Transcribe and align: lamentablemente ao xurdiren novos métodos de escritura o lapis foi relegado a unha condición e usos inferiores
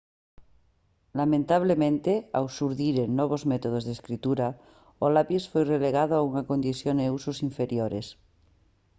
lamentablemente 1.19 2.11
ao 2.37 2.45
xurdiren 2.55 3.09
novos 3.19 3.43
métodos 3.51 3.83
de 3.87 3.93
escritura 3.97 4.47
o 5.05 5.07
lapis 5.15 5.43
foi 5.51 5.63
relegado 5.73 6.13
a 6.15 6.25
unha 6.29 6.47
condición 6.51 6.95
e 7.05 7.13
usos 7.19 7.37
inferiores 7.49 8.07